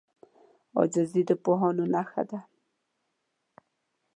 عاجزي 0.77 1.21
د 1.29 1.31
پوهانو 1.43 1.83
نښه 1.93 2.23
ده. 2.29 2.39